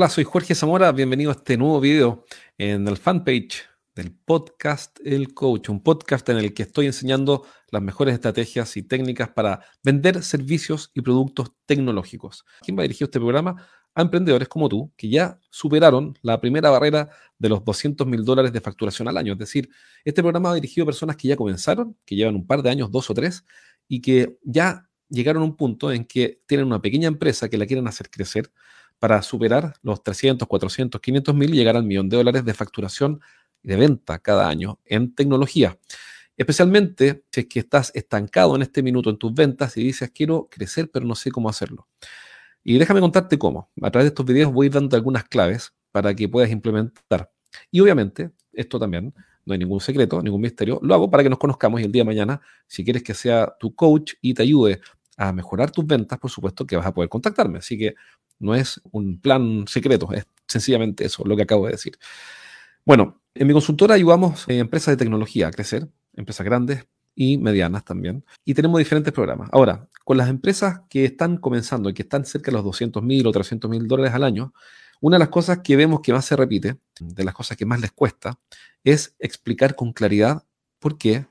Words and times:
Hola, 0.00 0.08
soy 0.08 0.24
Jorge 0.24 0.54
Zamora, 0.54 0.92
bienvenido 0.92 1.30
a 1.30 1.34
este 1.34 1.58
nuevo 1.58 1.78
video 1.78 2.24
en 2.56 2.88
el 2.88 2.96
fanpage 2.96 3.68
del 3.94 4.12
podcast 4.12 4.98
El 5.04 5.34
Coach, 5.34 5.68
un 5.68 5.82
podcast 5.82 6.26
en 6.30 6.38
el 6.38 6.54
que 6.54 6.62
estoy 6.62 6.86
enseñando 6.86 7.44
las 7.70 7.82
mejores 7.82 8.14
estrategias 8.14 8.78
y 8.78 8.82
técnicas 8.82 9.28
para 9.28 9.60
vender 9.84 10.22
servicios 10.22 10.90
y 10.94 11.02
productos 11.02 11.52
tecnológicos. 11.66 12.46
¿Quién 12.62 12.78
va 12.78 12.80
a 12.80 12.84
dirigir 12.84 13.04
este 13.08 13.20
programa? 13.20 13.68
A 13.94 14.00
emprendedores 14.00 14.48
como 14.48 14.70
tú, 14.70 14.90
que 14.96 15.10
ya 15.10 15.38
superaron 15.50 16.18
la 16.22 16.40
primera 16.40 16.70
barrera 16.70 17.10
de 17.38 17.50
los 17.50 17.62
200 17.62 18.06
mil 18.06 18.24
dólares 18.24 18.54
de 18.54 18.62
facturación 18.62 19.06
al 19.06 19.18
año. 19.18 19.34
Es 19.34 19.38
decir, 19.38 19.68
este 20.02 20.22
programa 20.22 20.48
va 20.48 20.54
dirigido 20.54 20.84
a 20.84 20.86
personas 20.86 21.16
que 21.16 21.28
ya 21.28 21.36
comenzaron, 21.36 21.94
que 22.06 22.16
llevan 22.16 22.36
un 22.36 22.46
par 22.46 22.62
de 22.62 22.70
años, 22.70 22.90
dos 22.90 23.10
o 23.10 23.12
tres, 23.12 23.44
y 23.86 24.00
que 24.00 24.38
ya 24.44 24.88
llegaron 25.10 25.42
a 25.42 25.44
un 25.44 25.56
punto 25.56 25.92
en 25.92 26.06
que 26.06 26.40
tienen 26.46 26.68
una 26.68 26.80
pequeña 26.80 27.08
empresa 27.08 27.50
que 27.50 27.58
la 27.58 27.66
quieren 27.66 27.86
hacer 27.86 28.08
crecer 28.08 28.50
para 29.00 29.22
superar 29.22 29.74
los 29.82 30.04
300, 30.04 30.46
400, 30.46 31.00
500 31.00 31.34
mil 31.34 31.52
y 31.52 31.56
llegar 31.56 31.76
al 31.76 31.84
millón 31.84 32.08
de 32.08 32.18
dólares 32.18 32.44
de 32.44 32.54
facturación 32.54 33.20
de 33.62 33.76
venta 33.76 34.18
cada 34.20 34.48
año 34.48 34.78
en 34.84 35.14
tecnología. 35.14 35.78
Especialmente 36.36 37.24
si 37.32 37.40
es 37.40 37.46
que 37.46 37.58
estás 37.60 37.90
estancado 37.94 38.54
en 38.56 38.62
este 38.62 38.82
minuto 38.82 39.10
en 39.10 39.18
tus 39.18 39.34
ventas 39.34 39.76
y 39.76 39.82
dices, 39.82 40.10
quiero 40.14 40.48
crecer, 40.50 40.90
pero 40.92 41.06
no 41.06 41.14
sé 41.14 41.30
cómo 41.30 41.48
hacerlo. 41.48 41.88
Y 42.62 42.78
déjame 42.78 43.00
contarte 43.00 43.38
cómo. 43.38 43.70
A 43.82 43.90
través 43.90 44.04
de 44.04 44.08
estos 44.08 44.26
videos 44.26 44.52
voy 44.52 44.68
dando 44.68 44.96
algunas 44.96 45.24
claves 45.24 45.74
para 45.92 46.14
que 46.14 46.28
puedas 46.28 46.50
implementar. 46.50 47.30
Y 47.70 47.80
obviamente, 47.80 48.30
esto 48.52 48.78
también 48.78 49.14
no 49.44 49.54
hay 49.54 49.58
ningún 49.58 49.80
secreto, 49.80 50.22
ningún 50.22 50.42
misterio. 50.42 50.78
Lo 50.82 50.94
hago 50.94 51.10
para 51.10 51.22
que 51.22 51.30
nos 51.30 51.38
conozcamos 51.38 51.80
y 51.80 51.84
el 51.84 51.92
día 51.92 52.02
de 52.02 52.06
mañana, 52.06 52.40
si 52.66 52.84
quieres 52.84 53.02
que 53.02 53.14
sea 53.14 53.54
tu 53.58 53.74
coach 53.74 54.14
y 54.20 54.34
te 54.34 54.42
ayude 54.42 54.80
a 55.16 55.32
mejorar 55.32 55.70
tus 55.70 55.86
ventas, 55.86 56.18
por 56.18 56.30
supuesto 56.30 56.66
que 56.66 56.76
vas 56.76 56.86
a 56.86 56.94
poder 56.94 57.08
contactarme. 57.08 57.58
Así 57.58 57.76
que 57.78 57.94
no 58.40 58.54
es 58.54 58.80
un 58.90 59.20
plan 59.20 59.66
secreto, 59.68 60.12
es 60.12 60.26
sencillamente 60.48 61.04
eso, 61.04 61.24
lo 61.24 61.36
que 61.36 61.42
acabo 61.42 61.66
de 61.66 61.72
decir. 61.72 61.98
Bueno, 62.84 63.20
en 63.34 63.46
mi 63.46 63.52
consultora 63.52 63.94
ayudamos 63.94 64.48
a 64.48 64.52
empresas 64.52 64.92
de 64.92 64.96
tecnología 64.96 65.48
a 65.48 65.50
crecer, 65.52 65.88
empresas 66.14 66.44
grandes 66.44 66.86
y 67.14 67.38
medianas 67.38 67.84
también, 67.84 68.24
y 68.44 68.54
tenemos 68.54 68.78
diferentes 68.78 69.12
programas. 69.12 69.48
Ahora, 69.52 69.88
con 70.04 70.16
las 70.16 70.28
empresas 70.28 70.80
que 70.88 71.04
están 71.04 71.36
comenzando 71.36 71.90
y 71.90 71.94
que 71.94 72.02
están 72.02 72.24
cerca 72.24 72.50
de 72.50 72.56
los 72.56 72.64
200 72.64 73.02
mil 73.02 73.26
o 73.26 73.30
300 73.30 73.70
mil 73.70 73.86
dólares 73.86 74.14
al 74.14 74.24
año, 74.24 74.52
una 75.00 75.16
de 75.16 75.20
las 75.20 75.28
cosas 75.28 75.60
que 75.60 75.76
vemos 75.76 76.00
que 76.00 76.12
más 76.12 76.24
se 76.24 76.36
repite, 76.36 76.76
de 76.98 77.24
las 77.24 77.34
cosas 77.34 77.56
que 77.56 77.66
más 77.66 77.80
les 77.80 77.92
cuesta, 77.92 78.38
es 78.84 79.14
explicar 79.18 79.74
con 79.74 79.92
claridad 79.92 80.44
por 80.78 80.98
qué 80.98 81.26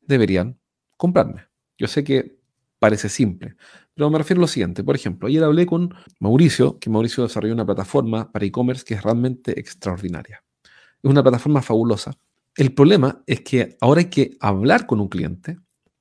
deberían 0.00 0.58
comprarme. 0.96 1.46
Yo 1.78 1.88
sé 1.88 2.04
que 2.04 2.36
parece 2.82 3.08
simple, 3.08 3.54
pero 3.94 4.10
me 4.10 4.18
refiero 4.18 4.40
a 4.40 4.42
lo 4.42 4.48
siguiente. 4.48 4.82
Por 4.82 4.96
ejemplo, 4.96 5.28
ayer 5.28 5.44
hablé 5.44 5.66
con 5.66 5.94
Mauricio, 6.18 6.80
que 6.80 6.90
Mauricio 6.90 7.22
desarrolló 7.22 7.54
una 7.54 7.64
plataforma 7.64 8.32
para 8.32 8.44
e-commerce 8.44 8.84
que 8.84 8.94
es 8.94 9.02
realmente 9.04 9.56
extraordinaria. 9.56 10.42
Es 10.64 11.08
una 11.08 11.22
plataforma 11.22 11.62
fabulosa. 11.62 12.18
El 12.56 12.74
problema 12.74 13.22
es 13.24 13.42
que 13.42 13.76
ahora 13.80 14.00
hay 14.00 14.10
que 14.10 14.36
hablar 14.40 14.86
con 14.86 14.98
un 14.98 15.06
cliente 15.06 15.58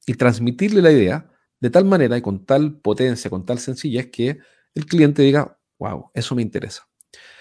y 0.08 0.16
transmitirle 0.16 0.82
la 0.82 0.92
idea 0.92 1.30
de 1.60 1.70
tal 1.70 1.86
manera 1.86 2.18
y 2.18 2.24
con 2.24 2.48
tal 2.48 2.80
potencia, 2.80 3.30
con 3.30 3.46
tal 3.46 3.60
sencillez 3.60 4.10
que 4.10 4.40
el 4.74 4.88
cliente 4.88 5.22
diga, 5.22 5.60
wow, 5.78 6.10
eso 6.16 6.34
me 6.34 6.42
interesa. 6.42 6.88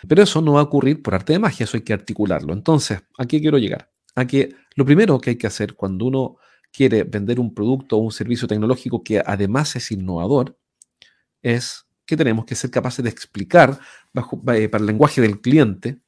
Pero 0.07 0.23
eso 0.23 0.43
no 0.43 0.53
va 0.53 0.61
a 0.61 0.65
ocurrir 0.65 1.01
por 1.01 1.15
arte 1.15 1.33
de 1.33 1.39
magia, 1.39 1.65
eso 1.65 1.79
hay 1.79 1.83
que 1.83 1.95
articularlo. 1.95 2.53
Entonces, 2.53 3.01
¿a 3.17 3.25
qué 3.25 3.41
quiero 3.41 3.57
llegar? 3.57 3.91
A 4.17 4.27
que 4.27 4.55
lo 4.75 4.85
primero 4.85 5.19
que 5.19 5.31
hay 5.31 5.37
que 5.37 5.47
hacer 5.47 5.77
cuando 5.77 6.05
uno 6.05 6.37
quiere 6.73 7.05
vender 7.05 7.41
un 7.41 7.55
producto 7.55 7.97
o 7.97 8.01
un 8.01 8.13
servicio 8.13 8.47
tecnológico 8.49 9.03
que 9.03 9.23
además 9.25 9.77
es 9.77 9.91
innovador, 9.91 10.59
es 11.43 11.87
que 12.07 12.17
tenemos 12.17 12.45
que 12.45 12.55
ser 12.55 12.71
capaces 12.71 13.05
de 13.05 13.11
explicar 13.11 13.79
eh, 14.55 14.69
para 14.69 14.81
el 14.81 14.87
lenguaje 14.87 15.21
del 15.21 15.41
cliente, 15.41 16.01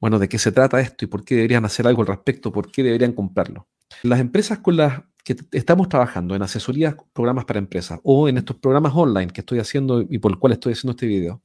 bueno, 0.00 0.18
de 0.18 0.28
qué 0.28 0.38
se 0.38 0.52
trata 0.52 0.80
esto 0.80 1.04
y 1.04 1.08
por 1.08 1.24
qué 1.24 1.36
deberían 1.36 1.64
hacer 1.64 1.86
algo 1.86 2.02
al 2.02 2.08
respecto, 2.08 2.52
por 2.52 2.70
qué 2.70 2.82
deberían 2.82 3.12
comprarlo. 3.12 3.68
Las 4.02 4.20
empresas 4.20 4.58
con 4.58 4.76
las 4.76 5.02
que 5.24 5.36
estamos 5.52 5.88
trabajando 5.88 6.34
en 6.34 6.42
asesorías, 6.42 6.96
programas 7.12 7.44
para 7.44 7.58
empresas 7.58 8.00
o 8.02 8.28
en 8.28 8.38
estos 8.38 8.56
programas 8.56 8.92
online 8.94 9.32
que 9.32 9.40
estoy 9.40 9.58
haciendo 9.58 10.02
y 10.02 10.18
por 10.18 10.32
el 10.32 10.38
cual 10.38 10.54
estoy 10.54 10.72
haciendo 10.72 10.92
este 10.92 11.06
video, 11.06 11.42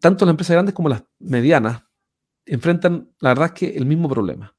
tanto 0.00 0.24
las 0.24 0.32
empresas 0.32 0.54
grandes 0.54 0.74
como 0.74 0.88
las 0.88 1.04
medianas 1.18 1.82
enfrentan, 2.44 3.10
la 3.20 3.30
verdad 3.30 3.46
es 3.46 3.52
que 3.52 3.76
el 3.76 3.86
mismo 3.86 4.08
problema. 4.08 4.54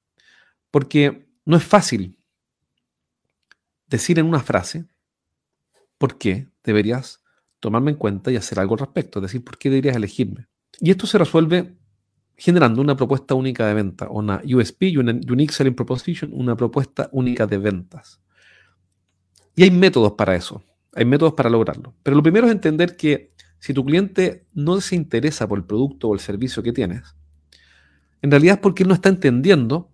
Porque 0.72 1.28
no 1.46 1.58
es 1.58 1.64
fácil 1.64 2.18
decir 3.94 4.18
en 4.18 4.26
una 4.26 4.40
frase 4.40 4.86
por 6.00 6.18
qué 6.18 6.50
deberías 6.64 7.24
tomarme 7.60 7.92
en 7.92 7.98
cuenta 7.98 8.32
y 8.32 8.36
hacer 8.36 8.60
algo 8.60 8.74
al 8.74 8.80
respecto, 8.80 9.20
es 9.20 9.24
decir, 9.24 9.44
por 9.44 9.60
qué 9.60 9.70
deberías 9.70 9.96
elegirme. 9.96 10.48
Y 10.80 10.90
esto 10.90 11.06
se 11.06 11.20
resuelve 11.20 11.78
generando 12.36 12.82
una 12.82 12.98
propuesta 12.98 13.36
única 13.36 13.68
de 13.68 13.76
venta, 13.76 14.10
una 14.10 14.42
USP, 14.44 14.98
una 14.98 15.12
Unique 15.12 15.54
Selling 15.54 15.76
Proposition, 15.76 16.32
una 16.34 16.56
propuesta 16.56 17.08
única 17.12 17.46
de 17.46 17.60
ventas. 17.60 18.20
Y 19.56 19.62
hay 19.62 19.70
métodos 19.70 20.14
para 20.14 20.36
eso, 20.36 20.64
hay 20.94 21.06
métodos 21.06 21.34
para 21.34 21.52
lograrlo. 21.52 21.94
Pero 22.02 22.18
lo 22.18 22.24
primero 22.24 22.48
es 22.48 22.52
entender 22.52 22.98
que 22.98 23.32
si 23.60 23.76
tu 23.76 23.86
cliente 23.86 24.48
no 24.54 24.82
se 24.82 24.96
interesa 24.96 25.48
por 25.48 25.60
el 25.60 25.66
producto 25.66 26.10
o 26.10 26.16
el 26.16 26.20
servicio 26.20 26.64
que 26.64 26.74
tienes, 26.74 27.16
en 28.24 28.32
realidad 28.32 28.56
es 28.56 28.62
porque 28.62 28.82
él 28.82 28.90
no 28.90 28.96
está 28.96 29.10
entendiendo 29.10 29.92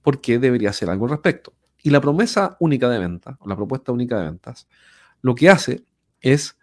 por 0.00 0.22
qué 0.22 0.38
debería 0.38 0.70
hacer 0.70 0.88
algo 0.88 1.04
al 1.04 1.10
respecto. 1.10 1.52
Y 1.82 1.90
la 1.90 2.00
promesa 2.00 2.56
única 2.60 2.88
de 2.88 2.98
venta, 2.98 3.36
o 3.40 3.48
la 3.48 3.56
propuesta 3.56 3.92
única 3.92 4.18
de 4.18 4.24
ventas, 4.26 4.68
lo 5.20 5.34
que 5.34 5.50
hace 5.50 5.84
es 6.20 6.56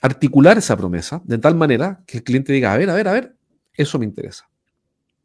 articular 0.00 0.58
esa 0.58 0.76
promesa 0.76 1.22
de 1.24 1.38
tal 1.38 1.54
manera 1.54 2.02
que 2.06 2.18
el 2.18 2.24
cliente 2.24 2.52
diga, 2.52 2.72
a 2.72 2.76
ver, 2.76 2.90
a 2.90 2.94
ver, 2.94 3.08
a 3.08 3.12
ver, 3.12 3.36
eso 3.72 3.98
me 3.98 4.04
interesa. 4.04 4.48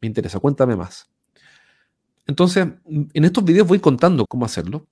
Me 0.00 0.08
interesa, 0.08 0.38
cuéntame 0.38 0.76
más. 0.76 1.10
Entonces, 2.26 2.66
en 2.86 3.24
estos 3.24 3.44
videos 3.44 3.66
voy 3.66 3.80
contando 3.80 4.26
cómo 4.26 4.44
hacerlo 4.44 4.86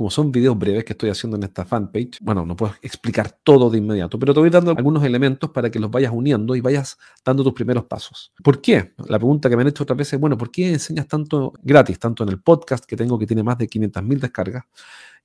como 0.00 0.08
son 0.08 0.32
videos 0.32 0.58
breves 0.58 0.82
que 0.82 0.94
estoy 0.94 1.10
haciendo 1.10 1.36
en 1.36 1.42
esta 1.42 1.66
fanpage, 1.66 2.20
bueno, 2.22 2.46
no 2.46 2.56
puedo 2.56 2.72
explicar 2.80 3.38
todo 3.44 3.68
de 3.68 3.76
inmediato, 3.76 4.18
pero 4.18 4.32
te 4.32 4.40
voy 4.40 4.48
dando 4.48 4.70
algunos 4.70 5.04
elementos 5.04 5.50
para 5.50 5.70
que 5.70 5.78
los 5.78 5.90
vayas 5.90 6.10
uniendo 6.10 6.56
y 6.56 6.62
vayas 6.62 6.96
dando 7.22 7.44
tus 7.44 7.52
primeros 7.52 7.84
pasos. 7.84 8.32
¿Por 8.42 8.62
qué? 8.62 8.94
La 9.08 9.18
pregunta 9.18 9.50
que 9.50 9.56
me 9.56 9.60
han 9.60 9.68
hecho 9.68 9.82
otras 9.82 9.98
veces 9.98 10.14
es, 10.14 10.18
bueno, 10.18 10.38
¿por 10.38 10.50
qué 10.50 10.72
enseñas 10.72 11.06
tanto 11.06 11.52
gratis, 11.62 11.98
tanto 11.98 12.22
en 12.22 12.30
el 12.30 12.40
podcast 12.40 12.86
que 12.86 12.96
tengo 12.96 13.18
que 13.18 13.26
tiene 13.26 13.42
más 13.42 13.58
de 13.58 13.68
500.000 13.68 14.20
descargas, 14.20 14.64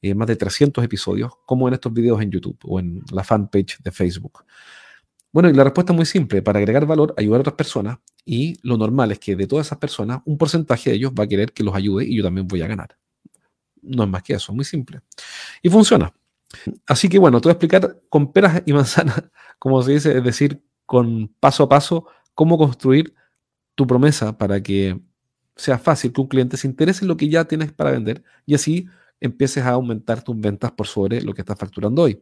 eh, 0.02 0.14
más 0.14 0.28
de 0.28 0.36
300 0.36 0.84
episodios, 0.84 1.32
como 1.46 1.70
en 1.70 1.76
estos 1.76 1.94
videos 1.94 2.22
en 2.22 2.32
YouTube 2.32 2.60
o 2.66 2.78
en 2.78 3.02
la 3.14 3.24
fanpage 3.24 3.82
de 3.82 3.92
Facebook? 3.94 4.44
Bueno, 5.32 5.50
y 5.50 5.54
la 5.54 5.64
respuesta 5.64 5.94
es 5.94 5.96
muy 5.96 6.06
simple. 6.06 6.42
Para 6.42 6.60
agregar 6.60 6.86
valor, 6.86 7.14
ayudar 7.16 7.38
a 7.38 7.42
otras 7.44 7.56
personas. 7.56 8.00
Y 8.26 8.58
lo 8.62 8.76
normal 8.76 9.14
es 9.14 9.20
que 9.20 9.38
de 9.38 9.48
todas 9.48 9.68
esas 9.68 9.78
personas, 9.78 10.20
un 10.26 10.38
porcentaje 10.38 10.90
de 10.90 10.98
ellos 10.98 11.14
va 11.18 11.24
a 11.24 11.28
querer 11.28 11.54
que 11.54 11.64
los 11.64 11.74
ayude 11.74 12.04
y 12.04 12.18
yo 12.18 12.24
también 12.24 12.46
voy 12.46 12.62
a 12.62 12.68
ganar. 12.68 12.98
No 13.86 14.04
es 14.04 14.10
más 14.10 14.24
que 14.24 14.34
eso, 14.34 14.54
muy 14.54 14.66
simple. 14.66 15.02
Y 15.62 15.70
funciona. 15.70 16.14
Así 16.88 17.10
que 17.10 17.20
bueno, 17.20 17.42
te 17.42 17.48
voy 17.48 17.52
a 17.52 17.54
explicar 17.54 18.02
con 18.10 18.32
peras 18.32 18.64
y 18.66 18.74
manzanas, 18.74 19.24
como 19.60 19.82
se 19.82 19.94
dice, 19.94 20.18
es 20.18 20.24
decir, 20.24 20.64
con 20.86 21.28
paso 21.40 21.64
a 21.64 21.70
paso, 21.70 22.08
cómo 22.34 22.58
construir 22.58 23.14
tu 23.76 23.86
promesa 23.88 24.38
para 24.38 24.62
que 24.62 25.00
sea 25.56 25.78
fácil 25.78 26.12
que 26.12 26.22
un 26.22 26.28
cliente 26.28 26.58
se 26.58 26.68
interese 26.68 27.04
en 27.04 27.08
lo 27.08 27.18
que 27.18 27.30
ya 27.30 27.46
tienes 27.46 27.72
para 27.72 27.92
vender 27.92 28.24
y 28.46 28.56
así 28.56 28.88
empieces 29.22 29.64
a 29.64 29.72
aumentar 29.72 30.22
tus 30.22 30.38
ventas 30.40 30.72
por 30.72 30.88
sobre 30.88 31.22
lo 31.22 31.34
que 31.34 31.42
estás 31.42 31.58
facturando 31.58 32.04
hoy. 32.04 32.22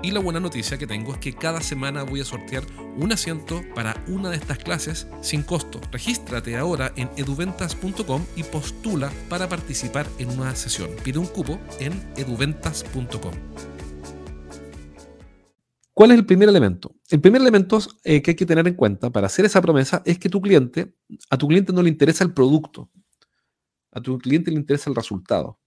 Y 0.00 0.12
la 0.12 0.20
buena 0.20 0.38
noticia 0.38 0.78
que 0.78 0.86
tengo 0.86 1.12
es 1.12 1.18
que 1.18 1.32
cada 1.32 1.60
semana 1.60 2.04
voy 2.04 2.20
a 2.20 2.24
sortear 2.24 2.62
un 2.96 3.12
asiento 3.12 3.62
para 3.74 4.02
una 4.06 4.30
de 4.30 4.36
estas 4.36 4.58
clases 4.58 5.08
sin 5.22 5.42
costo. 5.42 5.80
Regístrate 5.90 6.56
ahora 6.56 6.92
en 6.94 7.10
eduventas.com 7.16 8.24
y 8.36 8.44
postula 8.44 9.10
para 9.28 9.48
participar 9.48 10.06
en 10.18 10.30
una 10.30 10.54
sesión. 10.54 10.90
Pide 11.02 11.18
un 11.18 11.26
cupo 11.26 11.58
en 11.80 11.92
eduventas.com. 12.16 13.34
¿Cuál 15.92 16.12
es 16.12 16.18
el 16.18 16.26
primer 16.26 16.48
elemento? 16.48 16.94
El 17.10 17.20
primer 17.20 17.40
elemento 17.40 17.80
eh, 18.04 18.22
que 18.22 18.30
hay 18.30 18.36
que 18.36 18.46
tener 18.46 18.68
en 18.68 18.74
cuenta 18.74 19.10
para 19.10 19.26
hacer 19.26 19.44
esa 19.46 19.60
promesa 19.60 20.00
es 20.04 20.16
que 20.16 20.28
tu 20.28 20.40
cliente, 20.40 20.94
a 21.28 21.36
tu 21.36 21.48
cliente 21.48 21.72
no 21.72 21.82
le 21.82 21.88
interesa 21.88 22.22
el 22.22 22.32
producto, 22.32 22.88
a 23.90 24.00
tu 24.00 24.16
cliente 24.18 24.52
le 24.52 24.58
interesa 24.58 24.90
el 24.90 24.94
resultado. 24.94 25.58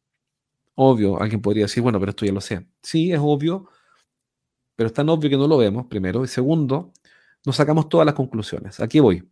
Obvio, 0.76 1.22
alguien 1.22 1.42
podría 1.42 1.66
decir, 1.66 1.84
bueno, 1.84 2.00
pero 2.00 2.12
esto 2.12 2.26
ya 2.26 2.32
lo 2.32 2.40
sé. 2.40 2.66
Sí, 2.82 3.12
es 3.12 3.20
obvio, 3.22 3.68
pero 4.82 4.88
es 4.88 4.96
tan 4.96 5.10
obvio 5.10 5.30
que 5.30 5.38
no 5.38 5.48
lo 5.48 5.58
vemos, 5.58 5.86
primero. 5.86 6.24
Y 6.24 6.28
segundo, 6.28 6.92
nos 7.46 7.56
sacamos 7.56 7.88
todas 7.88 8.04
las 8.04 8.16
conclusiones. 8.16 8.80
Aquí 8.80 9.00
voy. 9.00 9.30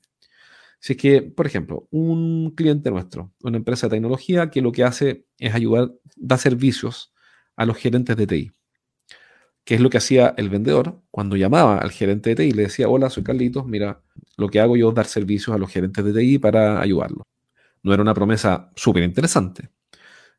Si 0.79 0.93
es 0.93 0.99
que, 0.99 1.23
por 1.23 1.47
ejemplo, 1.47 1.87
un 1.89 2.53
cliente 2.55 2.91
nuestro, 2.91 3.33
una 3.41 3.57
empresa 3.57 3.87
de 3.87 3.95
tecnología 3.95 4.51
que 4.51 4.61
lo 4.61 4.71
que 4.71 4.83
hace 4.83 5.25
es 5.39 5.55
ayudar, 5.55 5.91
da 6.15 6.37
servicios 6.37 7.15
a 7.55 7.65
los 7.65 7.77
gerentes 7.77 8.15
de 8.15 8.27
TI. 8.27 8.51
¿Qué 9.63 9.73
es 9.73 9.81
lo 9.81 9.89
que 9.89 9.97
hacía 9.97 10.35
el 10.37 10.49
vendedor 10.49 11.01
cuando 11.09 11.35
llamaba 11.35 11.79
al 11.79 11.89
gerente 11.89 12.29
de 12.29 12.35
TI 12.35 12.51
le 12.51 12.61
decía, 12.61 12.87
hola, 12.87 13.09
soy 13.09 13.23
Carlitos, 13.23 13.65
mira, 13.65 14.03
lo 14.37 14.49
que 14.49 14.59
hago 14.59 14.77
yo 14.77 14.89
es 14.89 14.95
dar 14.95 15.07
servicios 15.07 15.55
a 15.55 15.57
los 15.57 15.71
gerentes 15.71 16.05
de 16.05 16.13
TI 16.13 16.37
para 16.37 16.79
ayudarlos. 16.79 17.23
No 17.81 17.91
era 17.91 18.03
una 18.03 18.13
promesa 18.13 18.71
súper 18.75 19.01
interesante. 19.01 19.71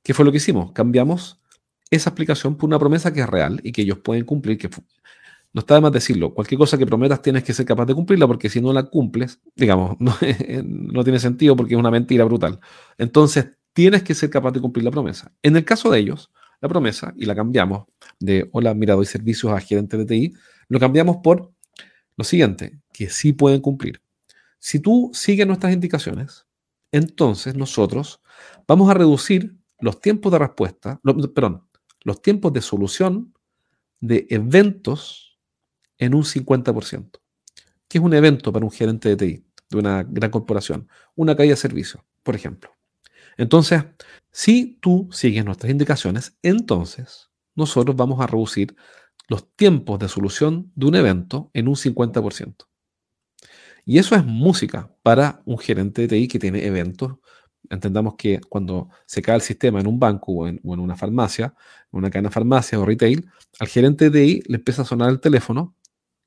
¿Qué 0.04 0.14
fue 0.14 0.24
lo 0.24 0.30
que 0.30 0.36
hicimos? 0.36 0.70
Cambiamos 0.70 1.40
esa 1.90 2.10
explicación 2.10 2.56
por 2.56 2.68
una 2.68 2.78
promesa 2.78 3.12
que 3.12 3.20
es 3.20 3.28
real 3.28 3.60
y 3.64 3.72
que 3.72 3.82
ellos 3.82 3.98
pueden 3.98 4.24
cumplir, 4.24 4.58
que 4.58 4.70
no 5.52 5.60
está 5.60 5.74
de 5.74 5.80
más 5.80 5.92
decirlo, 5.92 6.32
cualquier 6.32 6.58
cosa 6.58 6.78
que 6.78 6.86
prometas 6.86 7.22
tienes 7.22 7.42
que 7.42 7.52
ser 7.52 7.66
capaz 7.66 7.86
de 7.86 7.94
cumplirla 7.94 8.26
porque 8.26 8.48
si 8.48 8.60
no 8.60 8.72
la 8.72 8.84
cumples, 8.84 9.40
digamos, 9.56 9.96
no, 10.64 11.04
tiene 11.04 11.18
sentido 11.18 11.56
porque 11.56 11.74
es 11.74 11.80
una 11.80 11.90
mentira 11.90 12.24
brutal. 12.24 12.60
Entonces, 12.98 13.46
tienes 13.72 14.02
que 14.02 14.14
ser 14.14 14.30
capaz 14.30 14.52
de 14.52 14.60
cumplir 14.60 14.84
la 14.84 14.90
promesa. 14.90 15.32
En 15.42 15.56
el 15.56 15.64
caso 15.64 15.90
de 15.90 15.98
ellos, 15.98 16.30
la 16.60 16.68
promesa, 16.68 17.12
y 17.16 17.24
la 17.24 17.34
cambiamos 17.34 17.86
de, 18.20 18.48
hola, 18.52 18.74
mira, 18.74 18.94
doy 18.94 19.06
servicios 19.06 19.52
a 19.52 19.60
gerentes 19.60 19.98
de 19.98 20.04
TI, 20.04 20.34
lo 20.68 20.78
cambiamos 20.78 21.16
por 21.22 21.52
lo 22.16 22.24
siguiente, 22.24 22.78
que 22.92 23.08
sí 23.08 23.32
pueden 23.32 23.60
cumplir. 23.60 24.00
Si 24.58 24.78
tú 24.78 25.10
sigues 25.14 25.46
nuestras 25.46 25.72
indicaciones, 25.72 26.46
entonces 26.92 27.54
nosotros 27.54 28.20
vamos 28.68 28.90
a 28.90 28.94
reducir 28.94 29.56
los 29.80 30.00
tiempos 30.00 30.30
de 30.30 30.38
respuesta, 30.38 31.00
perdón, 31.34 31.62
los 32.02 32.22
tiempos 32.22 32.52
de 32.52 32.62
solución 32.62 33.34
de 34.00 34.26
eventos 34.30 35.38
en 35.98 36.14
un 36.14 36.24
50%. 36.24 37.20
¿Qué 37.88 37.98
es 37.98 38.04
un 38.04 38.14
evento 38.14 38.52
para 38.52 38.64
un 38.64 38.70
gerente 38.70 39.08
de 39.10 39.16
TI 39.16 39.44
de 39.68 39.78
una 39.78 40.02
gran 40.02 40.30
corporación? 40.30 40.88
Una 41.14 41.36
caída 41.36 41.52
de 41.52 41.56
servicio, 41.56 42.04
por 42.22 42.34
ejemplo. 42.34 42.70
Entonces, 43.36 43.84
si 44.30 44.78
tú 44.80 45.08
sigues 45.12 45.44
nuestras 45.44 45.70
indicaciones, 45.70 46.36
entonces 46.42 47.30
nosotros 47.54 47.96
vamos 47.96 48.20
a 48.20 48.26
reducir 48.26 48.76
los 49.28 49.54
tiempos 49.54 49.98
de 49.98 50.08
solución 50.08 50.72
de 50.74 50.86
un 50.86 50.94
evento 50.94 51.50
en 51.52 51.68
un 51.68 51.76
50%. 51.76 52.66
Y 53.84 53.98
eso 53.98 54.14
es 54.14 54.24
música 54.24 54.94
para 55.02 55.42
un 55.44 55.58
gerente 55.58 56.02
de 56.02 56.08
TI 56.08 56.28
que 56.28 56.38
tiene 56.38 56.66
eventos. 56.66 57.14
Entendamos 57.68 58.14
que 58.16 58.40
cuando 58.48 58.88
se 59.06 59.22
cae 59.22 59.36
el 59.36 59.42
sistema 59.42 59.80
en 59.80 59.86
un 59.86 59.98
banco 59.98 60.32
o 60.32 60.46
en, 60.48 60.60
una 60.62 60.96
farmacia, 60.96 61.54
en 61.92 61.98
una 61.98 62.10
cadena 62.10 62.28
de 62.28 62.34
farmacia 62.34 62.78
o 62.78 62.84
retail, 62.84 63.28
al 63.58 63.68
gerente 63.68 64.10
de 64.10 64.20
TI 64.20 64.42
le 64.46 64.56
empieza 64.56 64.82
a 64.82 64.84
sonar 64.84 65.10
el 65.10 65.20
teléfono 65.20 65.74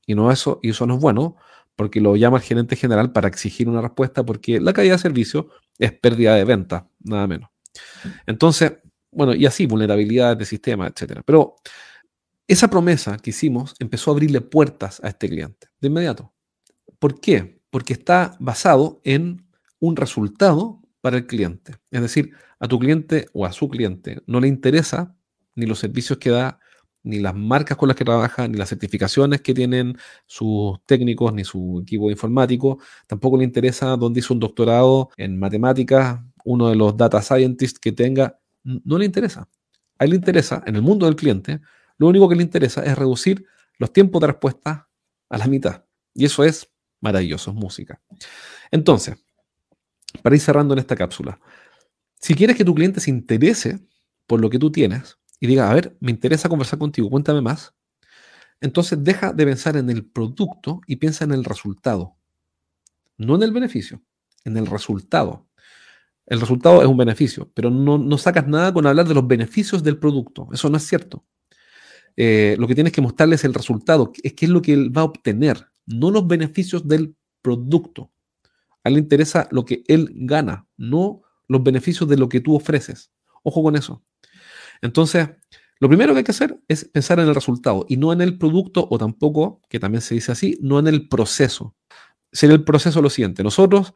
y, 0.05 0.15
no 0.15 0.31
eso, 0.31 0.59
y 0.61 0.69
eso 0.69 0.85
no 0.85 0.95
es 0.95 1.01
bueno 1.01 1.35
porque 1.75 1.99
lo 1.99 2.15
llama 2.15 2.37
el 2.37 2.43
gerente 2.43 2.75
general 2.75 3.11
para 3.11 3.27
exigir 3.27 3.67
una 3.67 3.81
respuesta 3.81 4.23
porque 4.23 4.59
la 4.59 4.73
caída 4.73 4.93
de 4.93 4.99
servicio 4.99 5.49
es 5.79 5.91
pérdida 5.91 6.35
de 6.35 6.45
venta, 6.45 6.87
nada 6.99 7.25
menos. 7.27 7.49
Entonces, 8.27 8.73
bueno, 9.11 9.33
y 9.33 9.45
así, 9.45 9.65
vulnerabilidades 9.65 10.37
de 10.37 10.45
sistema, 10.45 10.87
etc. 10.87 11.21
Pero 11.25 11.55
esa 12.47 12.69
promesa 12.69 13.17
que 13.17 13.29
hicimos 13.29 13.75
empezó 13.79 14.11
a 14.11 14.13
abrirle 14.13 14.41
puertas 14.41 15.01
a 15.03 15.09
este 15.09 15.29
cliente 15.29 15.67
de 15.79 15.87
inmediato. 15.87 16.33
¿Por 16.99 17.19
qué? 17.19 17.61
Porque 17.69 17.93
está 17.93 18.35
basado 18.39 19.01
en 19.03 19.47
un 19.79 19.95
resultado 19.95 20.82
para 21.03 21.17
el 21.17 21.27
cliente. 21.27 21.75
Es 21.91 22.01
decir, 22.01 22.31
a 22.61 22.67
tu 22.69 22.79
cliente 22.79 23.27
o 23.33 23.45
a 23.45 23.51
su 23.51 23.67
cliente 23.67 24.21
no 24.25 24.39
le 24.39 24.47
interesa 24.47 25.13
ni 25.53 25.65
los 25.65 25.79
servicios 25.79 26.17
que 26.17 26.29
da, 26.29 26.61
ni 27.03 27.19
las 27.19 27.35
marcas 27.35 27.75
con 27.75 27.89
las 27.89 27.97
que 27.97 28.05
trabaja, 28.05 28.47
ni 28.47 28.57
las 28.57 28.69
certificaciones 28.69 29.41
que 29.41 29.53
tienen 29.53 29.97
sus 30.25 30.79
técnicos, 30.85 31.33
ni 31.33 31.43
su 31.43 31.81
equipo 31.83 32.09
informático. 32.09 32.79
Tampoco 33.05 33.37
le 33.37 33.43
interesa 33.43 33.97
dónde 33.97 34.21
hizo 34.21 34.33
un 34.33 34.39
doctorado 34.39 35.09
en 35.17 35.37
matemáticas, 35.37 36.21
uno 36.45 36.69
de 36.69 36.77
los 36.77 36.95
data 36.95 37.21
scientists 37.21 37.79
que 37.79 37.91
tenga. 37.91 38.39
No 38.63 38.97
le 38.97 39.03
interesa. 39.03 39.49
A 39.99 40.05
él 40.05 40.11
le 40.11 40.15
interesa, 40.15 40.63
en 40.65 40.77
el 40.77 40.81
mundo 40.81 41.05
del 41.05 41.17
cliente, 41.17 41.59
lo 41.97 42.07
único 42.07 42.29
que 42.29 42.35
le 42.35 42.43
interesa 42.43 42.81
es 42.81 42.97
reducir 42.97 43.45
los 43.77 43.91
tiempos 43.91 44.21
de 44.21 44.27
respuesta 44.27 44.87
a 45.29 45.37
la 45.37 45.47
mitad. 45.47 45.83
Y 46.13 46.23
eso 46.23 46.45
es 46.45 46.71
maravilloso, 47.01 47.51
es 47.51 47.57
música. 47.57 48.01
Entonces, 48.71 49.17
para 50.23 50.35
ir 50.35 50.41
cerrando 50.41 50.73
en 50.73 50.79
esta 50.79 50.95
cápsula, 50.95 51.39
si 52.19 52.33
quieres 52.33 52.57
que 52.57 52.65
tu 52.65 52.73
cliente 52.73 52.99
se 52.99 53.11
interese 53.11 53.79
por 54.25 54.41
lo 54.41 54.49
que 54.49 54.57
tú 54.57 54.71
tienes, 54.71 55.19
y 55.39 55.45
diga, 55.45 55.69
a 55.69 55.73
ver, 55.75 55.95
me 55.99 56.09
interesa 56.09 56.49
conversar 56.49 56.79
contigo, 56.79 57.09
cuéntame 57.09 57.41
más, 57.41 57.75
entonces 58.63 59.03
deja 59.03 59.33
de 59.33 59.45
pensar 59.45 59.75
en 59.75 59.89
el 59.89 60.05
producto 60.05 60.79
y 60.87 60.95
piensa 60.95 61.25
en 61.25 61.33
el 61.33 61.43
resultado. 61.43 62.15
No 63.17 63.35
en 63.35 63.43
el 63.43 63.51
beneficio, 63.51 64.01
en 64.45 64.55
el 64.55 64.67
resultado. 64.67 65.49
El 66.25 66.39
resultado 66.39 66.81
es 66.81 66.87
un 66.87 66.95
beneficio, 66.95 67.51
pero 67.53 67.69
no, 67.69 68.17
sacas 68.17 68.47
nada 68.47 68.73
con 68.73 68.87
hablar 68.87 69.05
de 69.05 69.15
los 69.15 69.27
beneficios 69.27 69.83
del 69.83 69.97
producto. 69.97 70.47
Eso 70.53 70.69
no 70.69 70.77
es 70.77 70.87
cierto. 70.87 71.25
Eh, 72.15 72.55
lo 72.57 72.65
que 72.65 72.75
tienes 72.75 72.93
que 72.93 73.01
mostrarle 73.01 73.35
es 73.35 73.43
el 73.43 73.53
resultado, 73.53 74.13
es 74.23 74.31
qué 74.31 74.45
es 74.45 74.51
lo 74.51 74.61
que 74.61 74.71
él 74.71 74.95
va 74.95 75.01
a 75.01 75.05
obtener, 75.05 75.67
no 75.85 76.09
los 76.09 76.25
beneficios 76.25 76.87
del 76.87 77.17
producto. 77.41 78.12
A 78.83 78.89
él 78.89 78.95
le 78.95 78.99
interesa 78.99 79.47
lo 79.51 79.65
que 79.65 79.83
él 79.87 80.09
gana, 80.13 80.67
no 80.77 81.21
los 81.47 81.63
beneficios 81.63 82.09
de 82.09 82.17
lo 82.17 82.29
que 82.29 82.41
tú 82.41 82.55
ofreces. 82.55 83.11
Ojo 83.43 83.63
con 83.63 83.75
eso. 83.75 84.03
Entonces, 84.81 85.29
lo 85.79 85.87
primero 85.87 86.13
que 86.13 86.19
hay 86.19 86.23
que 86.23 86.31
hacer 86.31 86.59
es 86.67 86.85
pensar 86.85 87.19
en 87.19 87.27
el 87.27 87.35
resultado 87.35 87.85
y 87.89 87.97
no 87.97 88.13
en 88.13 88.21
el 88.21 88.37
producto 88.37 88.87
o 88.89 88.97
tampoco, 88.97 89.61
que 89.69 89.79
también 89.79 90.01
se 90.01 90.15
dice 90.15 90.31
así, 90.31 90.57
no 90.61 90.79
en 90.79 90.87
el 90.87 91.07
proceso. 91.09 91.75
Sería 92.31 92.55
el 92.55 92.63
proceso 92.63 93.01
lo 93.01 93.09
siguiente. 93.09 93.43
Nosotros 93.43 93.93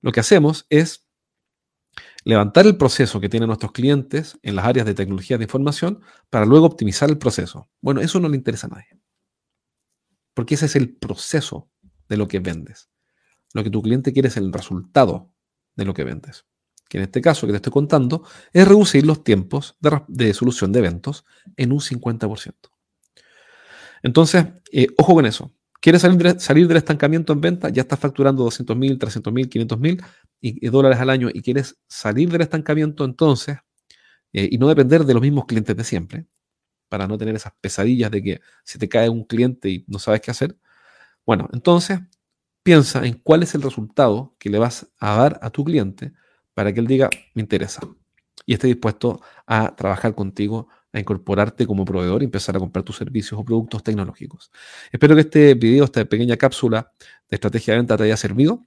lo 0.00 0.12
que 0.12 0.20
hacemos 0.20 0.66
es 0.70 1.06
levantar 2.24 2.66
el 2.66 2.76
proceso 2.76 3.20
que 3.20 3.28
tienen 3.28 3.48
nuestros 3.48 3.72
clientes 3.72 4.38
en 4.42 4.56
las 4.56 4.66
áreas 4.66 4.86
de 4.86 4.94
tecnología 4.94 5.38
de 5.38 5.44
información 5.44 6.00
para 6.30 6.46
luego 6.46 6.66
optimizar 6.66 7.08
el 7.08 7.18
proceso. 7.18 7.68
Bueno, 7.80 8.00
eso 8.00 8.20
no 8.20 8.28
le 8.28 8.36
interesa 8.36 8.66
a 8.66 8.70
nadie. 8.70 8.98
Porque 10.34 10.54
ese 10.54 10.66
es 10.66 10.76
el 10.76 10.96
proceso 10.96 11.70
de 12.08 12.16
lo 12.16 12.28
que 12.28 12.40
vendes. 12.40 12.90
Lo 13.54 13.64
que 13.64 13.70
tu 13.70 13.82
cliente 13.82 14.12
quiere 14.12 14.28
es 14.28 14.36
el 14.36 14.52
resultado 14.52 15.32
de 15.76 15.84
lo 15.84 15.94
que 15.94 16.04
vendes 16.04 16.44
que 16.88 16.98
en 16.98 17.04
este 17.04 17.20
caso 17.20 17.46
que 17.46 17.52
te 17.52 17.56
estoy 17.56 17.72
contando, 17.72 18.24
es 18.52 18.66
reducir 18.66 19.06
los 19.06 19.22
tiempos 19.22 19.76
de, 20.08 20.34
solución 20.34 20.72
de 20.72 20.78
eventos 20.80 21.24
en 21.56 21.72
un 21.72 21.80
50%. 21.80 22.54
Entonces, 24.02 24.46
eh, 24.72 24.88
ojo 24.96 25.14
con 25.14 25.26
eso. 25.26 25.52
¿Quieres 25.80 26.02
salir, 26.02 26.40
salir, 26.40 26.66
del 26.66 26.76
estancamiento 26.76 27.32
en 27.32 27.40
venta? 27.40 27.68
Ya 27.68 27.82
estás 27.82 28.00
facturando 28.00 28.42
200 28.42 28.76
mil, 28.76 28.98
300 28.98 29.32
mil, 29.32 29.48
500 29.48 29.78
mil 29.78 30.02
dólares 30.62 30.98
al 30.98 31.10
año 31.10 31.28
y 31.32 31.42
quieres 31.42 31.78
salir 31.88 32.30
del 32.30 32.40
estancamiento 32.40 33.04
entonces 33.04 33.58
eh, 34.32 34.48
y 34.50 34.58
no 34.58 34.68
depender 34.68 35.04
de 35.04 35.14
los 35.14 35.22
mismos 35.22 35.46
clientes 35.46 35.76
de 35.76 35.84
siempre, 35.84 36.26
para 36.88 37.06
no 37.06 37.18
tener 37.18 37.34
esas 37.36 37.52
pesadillas 37.60 38.10
de 38.10 38.22
que 38.22 38.40
se 38.64 38.78
te 38.78 38.88
cae 38.88 39.08
un 39.08 39.24
cliente 39.24 39.68
y 39.68 39.84
no 39.88 39.98
sabes 39.98 40.20
qué 40.20 40.30
hacer. 40.30 40.56
Bueno, 41.26 41.48
entonces 41.52 42.00
piensa 42.68 43.06
en 43.06 43.14
cuál 43.14 43.42
es 43.42 43.54
el 43.54 43.62
resultado 43.62 44.36
que 44.38 44.50
le 44.50 44.58
vas 44.58 44.92
a 45.00 45.16
dar 45.16 45.38
a 45.40 45.48
tu 45.48 45.64
cliente 45.64 46.12
para 46.52 46.70
que 46.70 46.80
él 46.80 46.86
diga, 46.86 47.08
me 47.32 47.40
interesa, 47.40 47.80
y 48.44 48.52
esté 48.52 48.66
dispuesto 48.66 49.22
a 49.46 49.74
trabajar 49.74 50.14
contigo, 50.14 50.68
a 50.92 51.00
incorporarte 51.00 51.66
como 51.66 51.86
proveedor 51.86 52.20
y 52.20 52.26
empezar 52.26 52.56
a 52.56 52.58
comprar 52.58 52.82
tus 52.82 52.96
servicios 52.96 53.40
o 53.40 53.42
productos 53.42 53.82
tecnológicos. 53.82 54.50
Espero 54.92 55.14
que 55.14 55.22
este 55.22 55.54
video, 55.54 55.86
esta 55.86 56.04
pequeña 56.04 56.36
cápsula 56.36 56.92
de 57.30 57.36
estrategia 57.36 57.72
de 57.72 57.78
venta 57.78 57.96
te 57.96 58.04
haya 58.04 58.18
servido. 58.18 58.66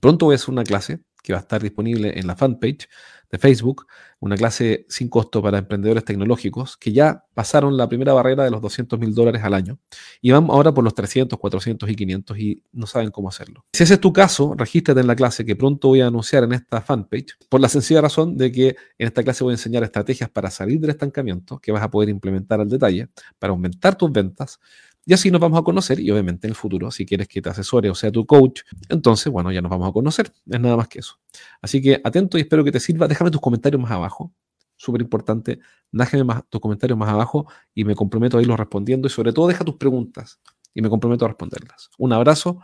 Pronto 0.00 0.24
voy 0.24 0.32
a 0.32 0.36
hacer 0.36 0.48
una 0.48 0.64
clase 0.64 1.02
que 1.22 1.32
va 1.32 1.38
a 1.38 1.42
estar 1.42 1.62
disponible 1.62 2.18
en 2.18 2.26
la 2.26 2.36
fanpage 2.36 2.88
de 3.32 3.38
Facebook, 3.38 3.86
una 4.20 4.36
clase 4.36 4.84
sin 4.90 5.08
costo 5.08 5.42
para 5.42 5.56
emprendedores 5.56 6.04
tecnológicos 6.04 6.76
que 6.76 6.92
ya 6.92 7.24
pasaron 7.32 7.78
la 7.78 7.88
primera 7.88 8.12
barrera 8.12 8.44
de 8.44 8.50
los 8.50 8.60
200 8.60 8.98
mil 9.00 9.14
dólares 9.14 9.42
al 9.42 9.54
año 9.54 9.78
y 10.20 10.30
van 10.30 10.48
ahora 10.50 10.72
por 10.72 10.84
los 10.84 10.94
300, 10.94 11.38
400 11.38 11.88
y 11.88 11.96
500 11.96 12.38
y 12.38 12.62
no 12.72 12.86
saben 12.86 13.10
cómo 13.10 13.30
hacerlo. 13.30 13.64
Si 13.72 13.82
ese 13.82 13.94
es 13.94 14.00
tu 14.00 14.12
caso, 14.12 14.54
regístrate 14.54 15.00
en 15.00 15.06
la 15.06 15.16
clase 15.16 15.46
que 15.46 15.56
pronto 15.56 15.88
voy 15.88 16.02
a 16.02 16.08
anunciar 16.08 16.44
en 16.44 16.52
esta 16.52 16.82
fanpage 16.82 17.38
por 17.48 17.60
la 17.60 17.70
sencilla 17.70 18.02
razón 18.02 18.36
de 18.36 18.52
que 18.52 18.68
en 18.98 19.08
esta 19.08 19.22
clase 19.22 19.42
voy 19.44 19.52
a 19.52 19.54
enseñar 19.54 19.82
estrategias 19.82 20.28
para 20.28 20.50
salir 20.50 20.78
del 20.78 20.90
estancamiento 20.90 21.58
que 21.58 21.72
vas 21.72 21.82
a 21.82 21.90
poder 21.90 22.10
implementar 22.10 22.60
al 22.60 22.68
detalle 22.68 23.08
para 23.38 23.52
aumentar 23.52 23.96
tus 23.96 24.12
ventas, 24.12 24.60
y 25.04 25.14
así 25.14 25.30
nos 25.30 25.40
vamos 25.40 25.58
a 25.58 25.62
conocer 25.62 25.98
y 25.98 26.10
obviamente 26.10 26.46
en 26.46 26.52
el 26.52 26.54
futuro, 26.54 26.90
si 26.90 27.04
quieres 27.04 27.26
que 27.26 27.42
te 27.42 27.48
asesore 27.48 27.90
o 27.90 27.94
sea 27.94 28.12
tu 28.12 28.24
coach, 28.24 28.62
entonces, 28.88 29.32
bueno, 29.32 29.50
ya 29.50 29.60
nos 29.60 29.70
vamos 29.70 29.88
a 29.88 29.92
conocer. 29.92 30.32
Es 30.48 30.60
nada 30.60 30.76
más 30.76 30.88
que 30.88 31.00
eso. 31.00 31.18
Así 31.60 31.82
que 31.82 32.00
atento 32.04 32.38
y 32.38 32.42
espero 32.42 32.62
que 32.62 32.70
te 32.70 32.78
sirva. 32.78 33.08
Déjame 33.08 33.30
tus 33.30 33.40
comentarios 33.40 33.82
más 33.82 33.90
abajo. 33.90 34.32
Súper 34.76 35.02
importante. 35.02 35.58
Déjame 35.90 36.24
más, 36.24 36.42
tus 36.48 36.60
comentarios 36.60 36.96
más 36.98 37.08
abajo 37.08 37.46
y 37.74 37.84
me 37.84 37.96
comprometo 37.96 38.38
a 38.38 38.42
irlos 38.42 38.58
respondiendo. 38.58 39.08
Y 39.08 39.10
sobre 39.10 39.32
todo, 39.32 39.48
deja 39.48 39.64
tus 39.64 39.74
preguntas 39.76 40.40
y 40.72 40.82
me 40.82 40.88
comprometo 40.88 41.24
a 41.24 41.28
responderlas. 41.28 41.90
Un 41.98 42.12
abrazo. 42.12 42.60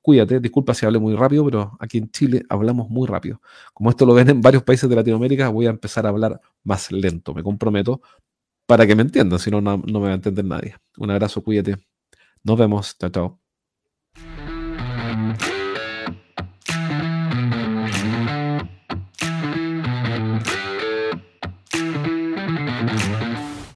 Cuídate, 0.00 0.40
disculpa 0.40 0.74
si 0.74 0.84
hablé 0.84 0.98
muy 0.98 1.14
rápido, 1.16 1.44
pero 1.46 1.76
aquí 1.80 1.98
en 1.98 2.10
Chile 2.10 2.44
hablamos 2.50 2.90
muy 2.90 3.06
rápido. 3.06 3.40
Como 3.72 3.88
esto 3.88 4.04
lo 4.04 4.12
ven 4.12 4.28
en 4.28 4.40
varios 4.42 4.62
países 4.62 4.88
de 4.88 4.96
Latinoamérica, 4.96 5.48
voy 5.48 5.66
a 5.66 5.70
empezar 5.70 6.04
a 6.04 6.10
hablar 6.10 6.40
más 6.62 6.92
lento, 6.92 7.32
me 7.32 7.42
comprometo, 7.42 8.02
para 8.66 8.86
que 8.86 8.96
me 8.96 9.02
entiendan, 9.02 9.38
si 9.38 9.50
no, 9.50 9.60
no 9.60 9.78
me 9.78 10.00
va 10.00 10.10
a 10.10 10.14
entender 10.14 10.44
nadie. 10.44 10.76
Un 10.98 11.10
abrazo, 11.10 11.42
cuídate. 11.42 11.76
Nos 12.44 12.58
vemos. 12.58 12.96
Chao, 12.98 13.10
chao. 13.10 13.43